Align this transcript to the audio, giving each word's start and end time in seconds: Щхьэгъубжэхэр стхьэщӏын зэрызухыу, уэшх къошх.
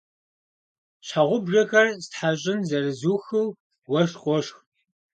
Щхьэгъубжэхэр 1.05 1.87
стхьэщӏын 2.03 2.59
зэрызухыу, 2.69 3.47
уэшх 3.91 4.17
къошх. 4.23 4.57